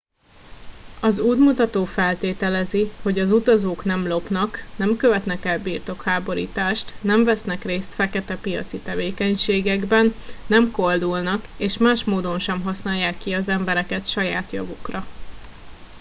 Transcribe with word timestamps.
az 1.01 1.19
útmutató 1.19 1.85
feltételezi 1.85 2.91
hogy 3.01 3.19
az 3.19 3.31
utazók 3.31 3.83
nem 3.83 4.07
lopnak 4.07 4.57
nem 4.77 4.97
követnek 4.97 5.45
el 5.45 5.59
birtokháborítást 5.61 6.93
nem 7.01 7.23
vesznek 7.23 7.63
részt 7.63 7.93
feketepiaci 7.93 8.77
tevékenységekben 8.77 10.13
nem 10.47 10.71
koldulnak 10.71 11.47
és 11.57 11.77
más 11.77 12.03
módon 12.03 12.39
sem 12.39 12.61
használják 12.61 13.17
ki 13.17 13.33
az 13.33 13.49
embereket 13.49 14.07
saját 14.07 14.51
javukra 14.51 15.05